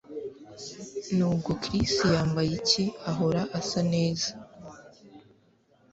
Nubwo 1.17 1.49
Chris 1.63 1.93
yambaye 2.15 2.51
iki 2.59 2.85
ahora 3.11 3.41
asa 3.59 3.81
neza 3.93 4.29